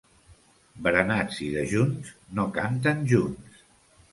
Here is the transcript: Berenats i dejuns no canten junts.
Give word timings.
Berenats 0.87 1.41
i 1.47 1.49
dejuns 1.57 2.09
no 2.39 2.47
canten 2.59 3.05
junts. 3.13 3.63